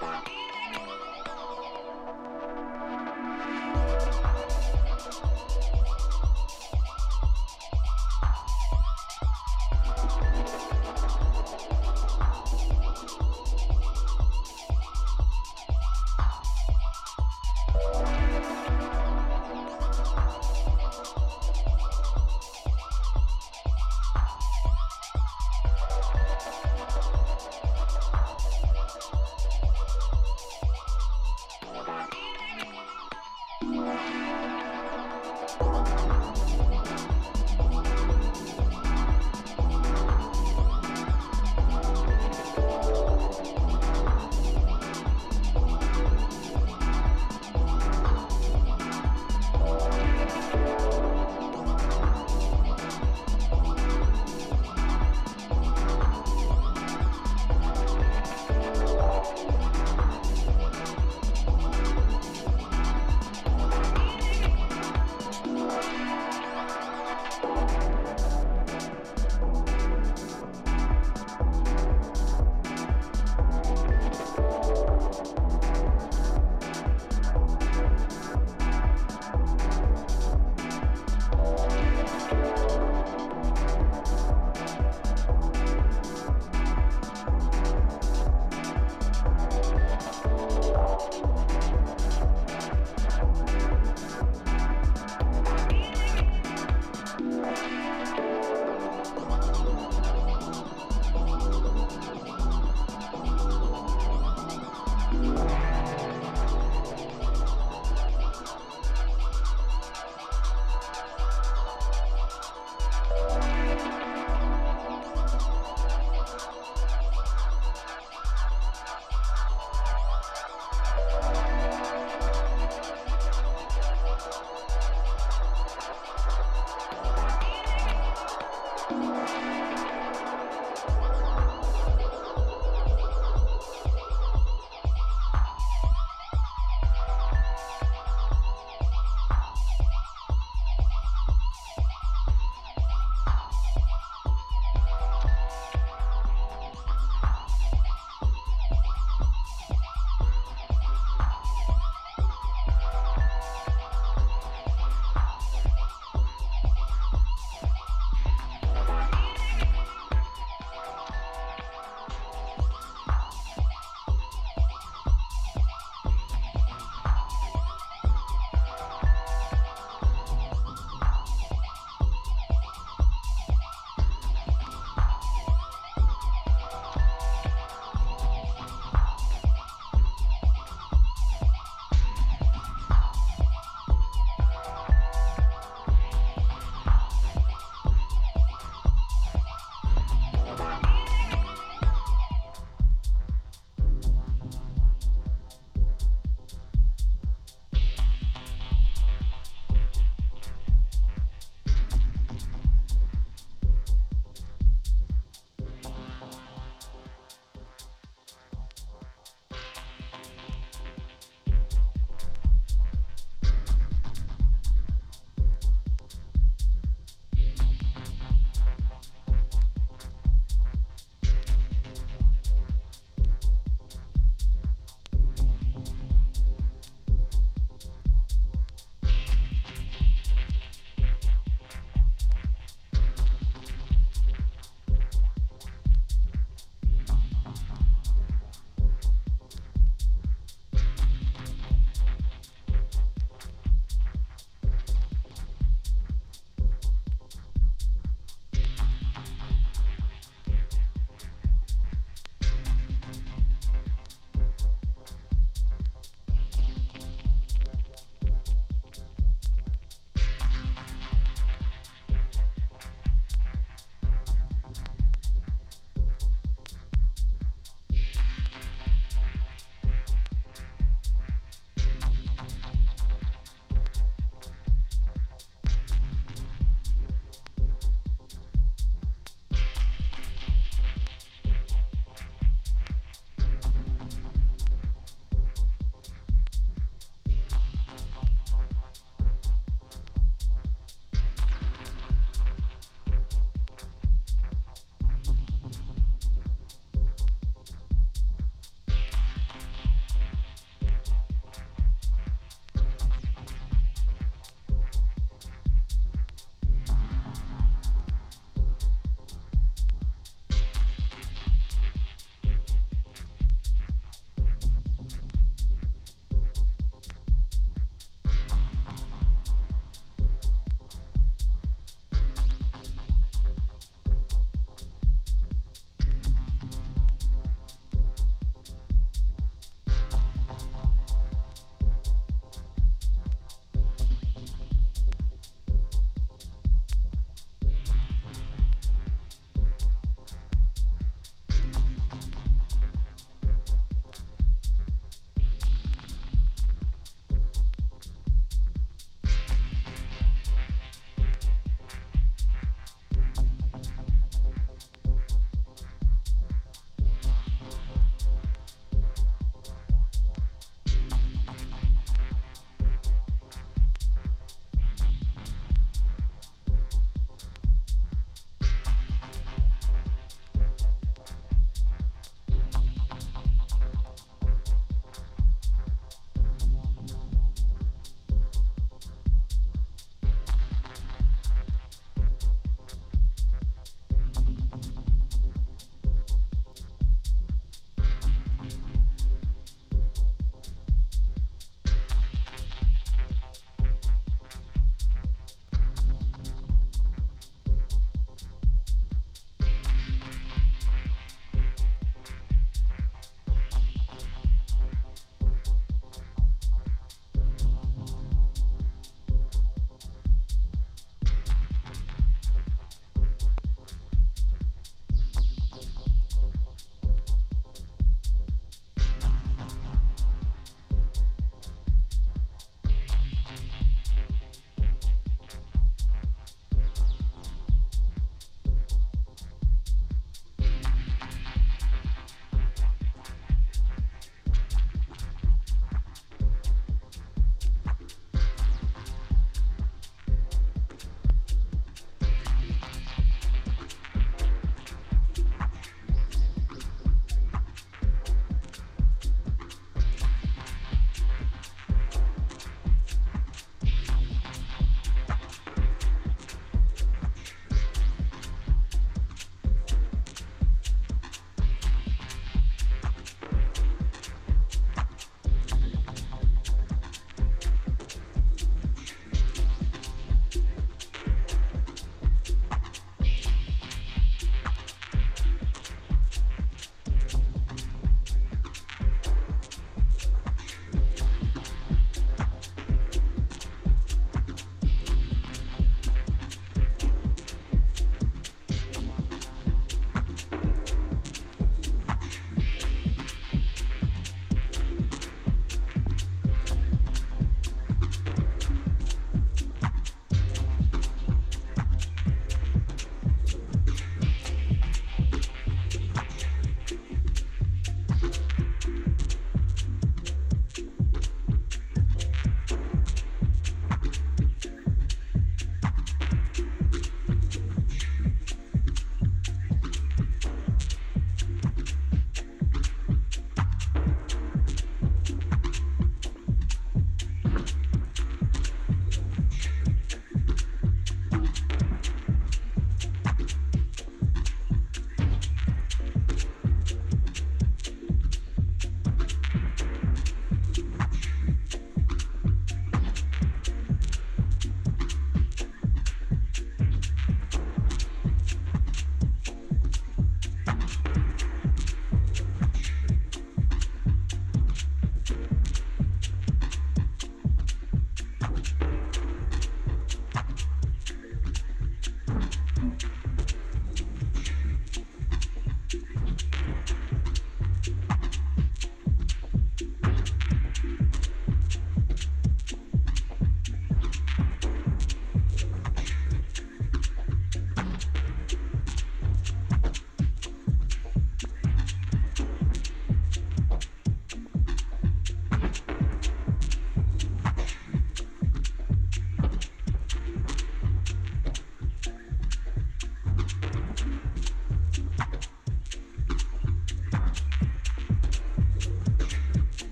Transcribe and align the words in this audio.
Bye. 0.00 0.33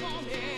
come 0.00 0.16
on. 0.16 0.49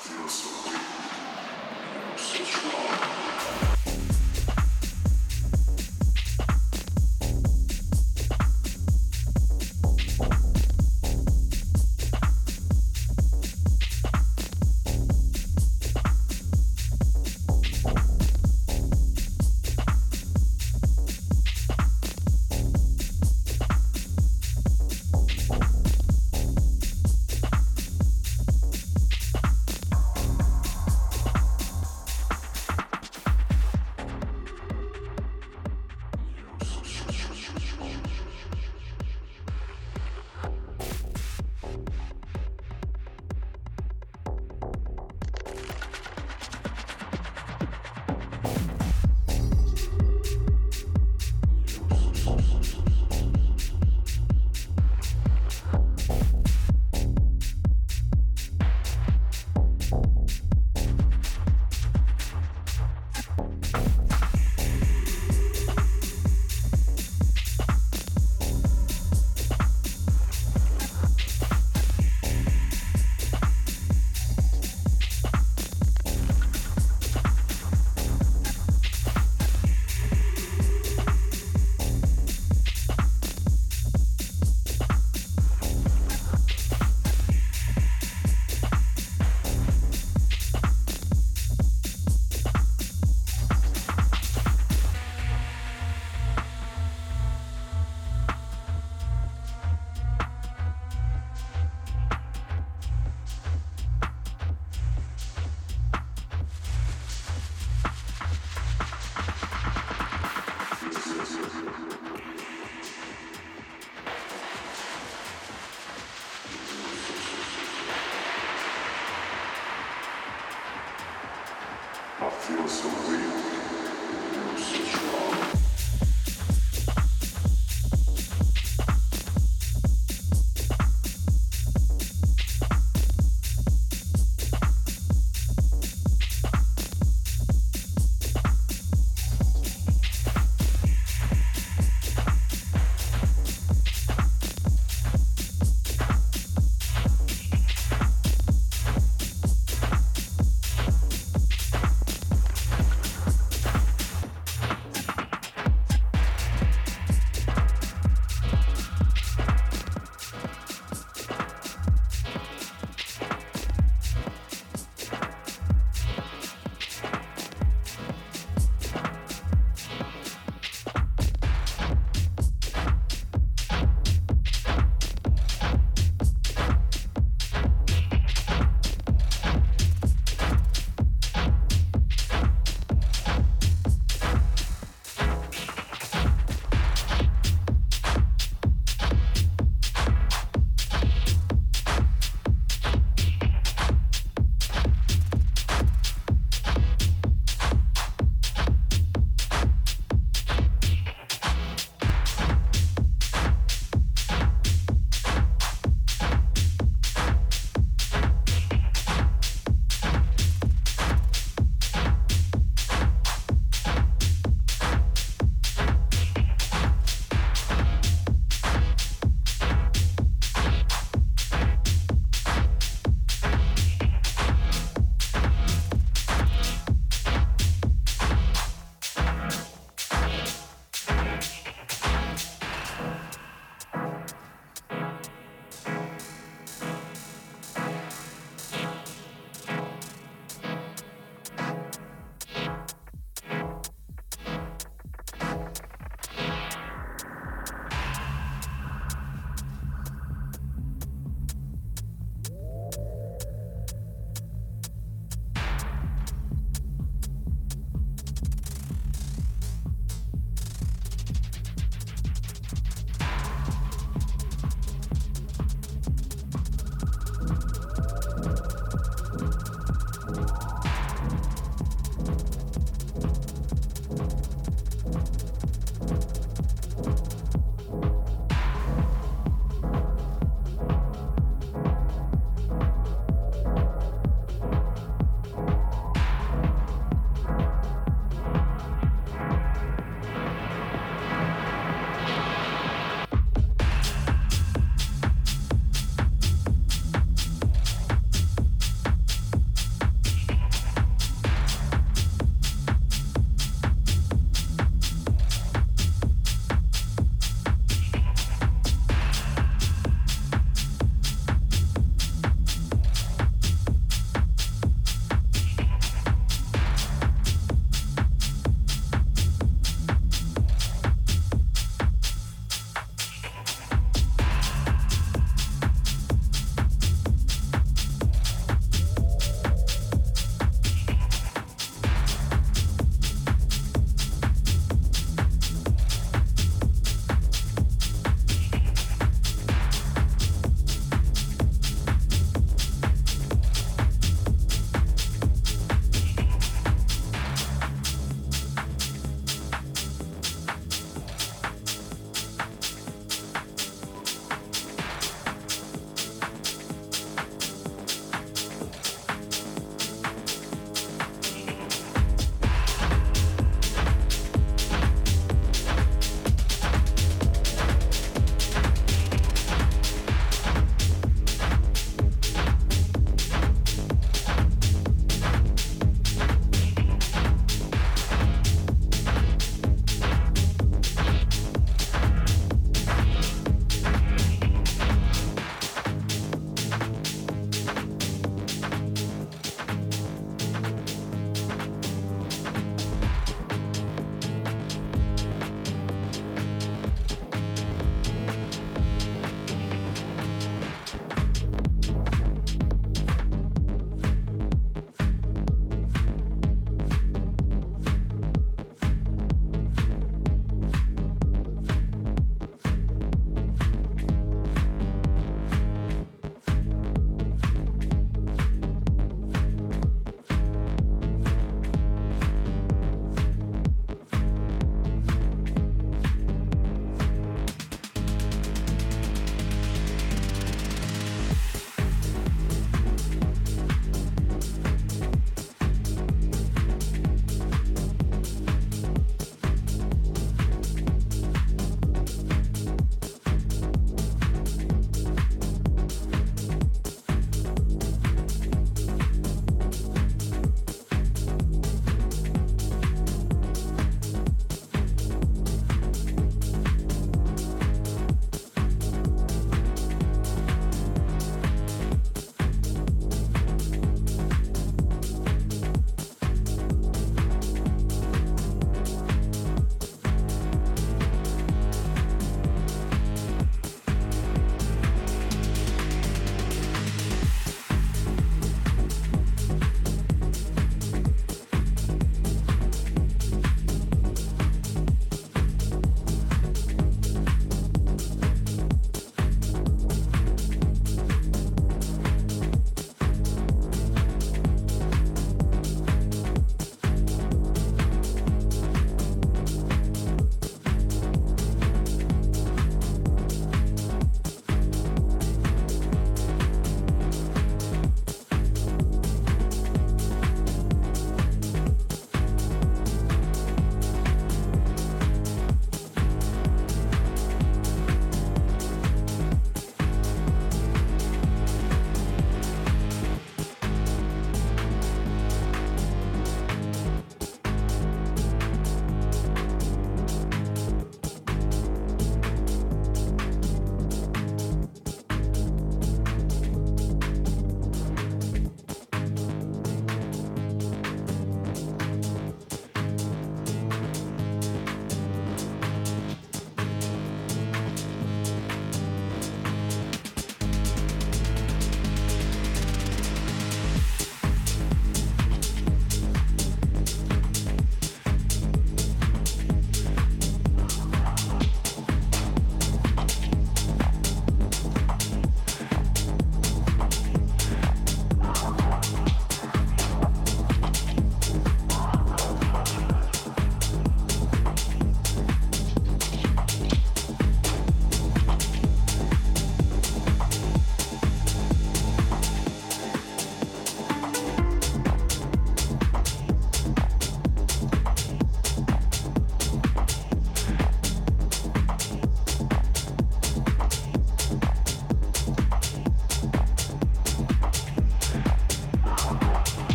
Feel 0.00 0.28
so. 0.28 0.70
It's 2.14 2.64
wrong. 2.64 3.67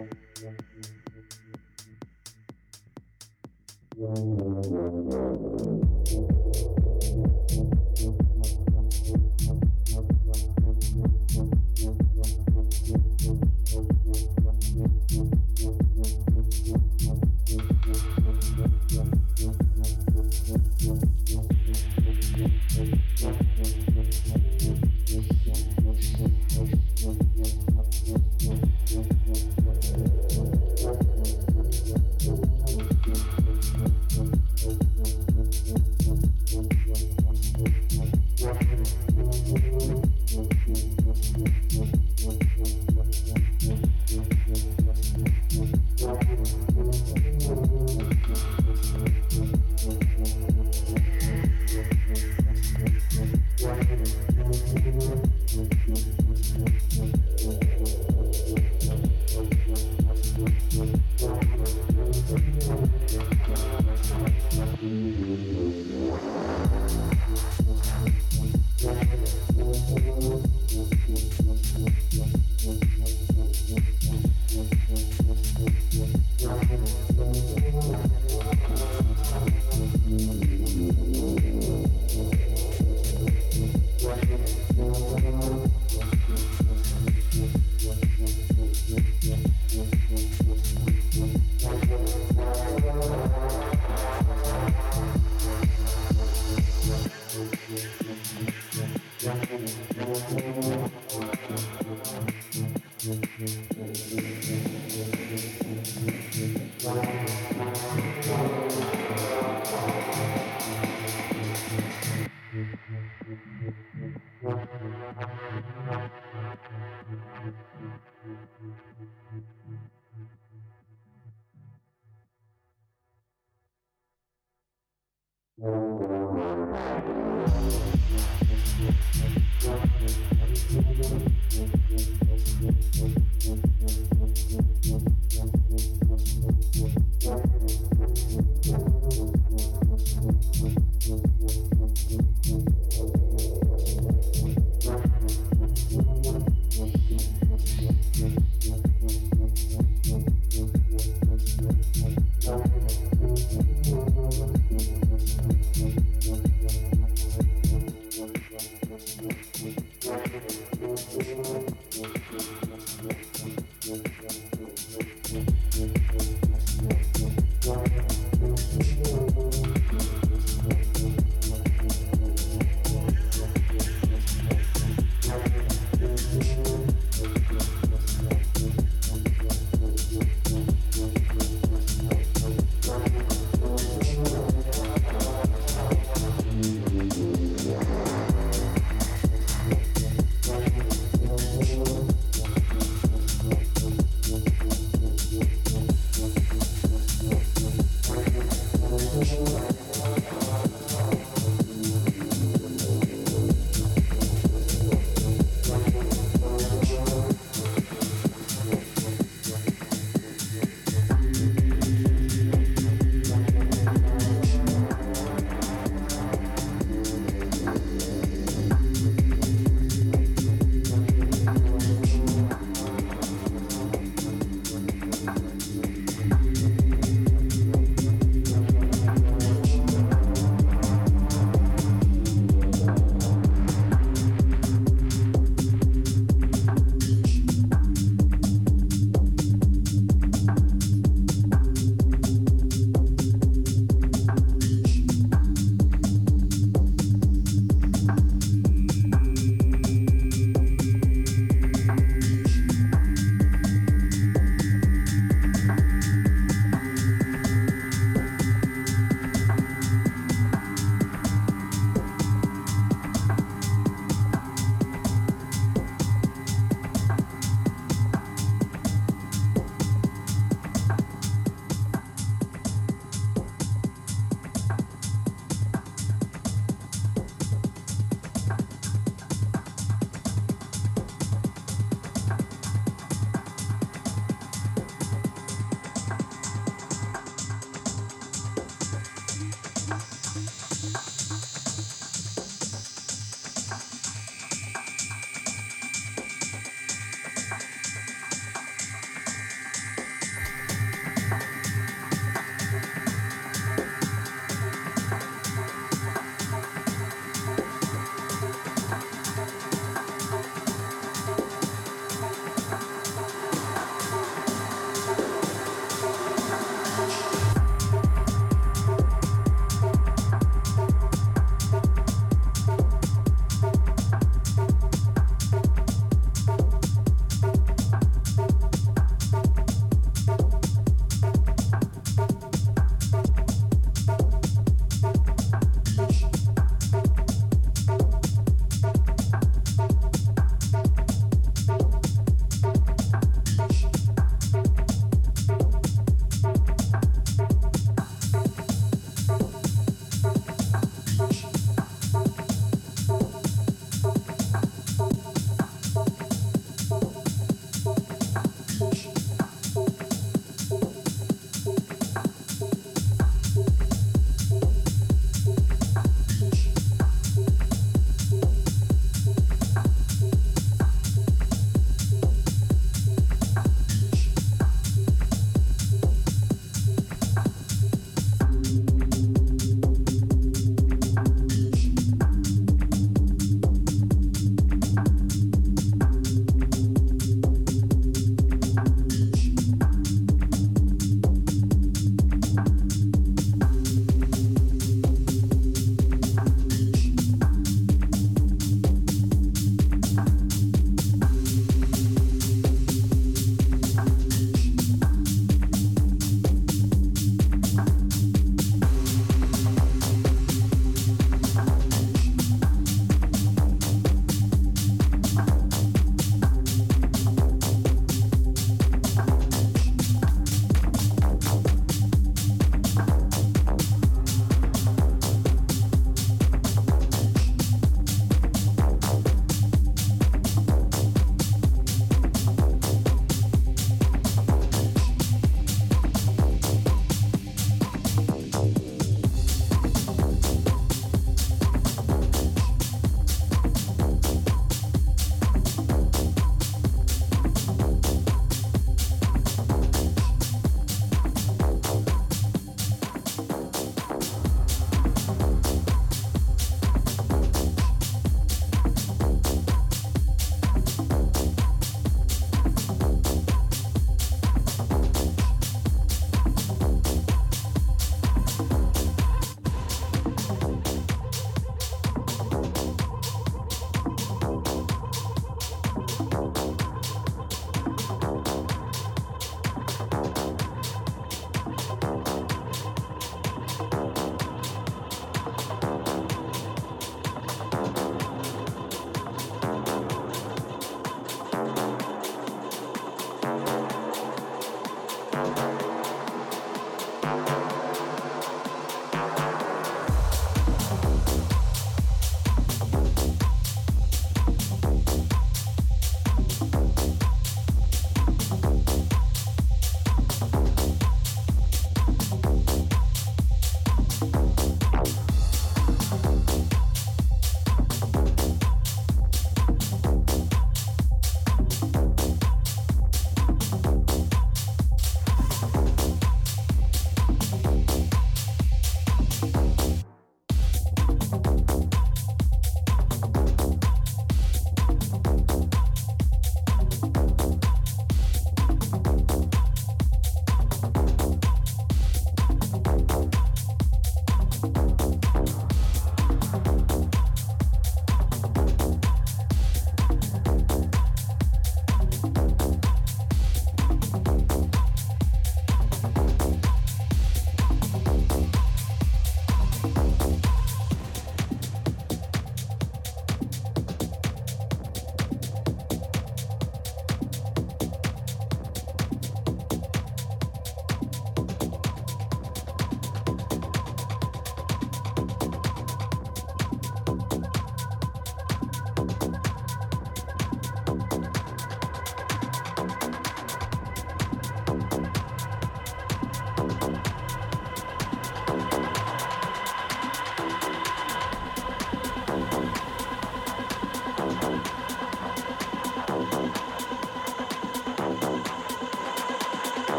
Mm-hmm. 0.00 0.29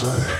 say. 0.00 0.37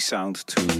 Sound 0.00 0.36
to 0.46 0.75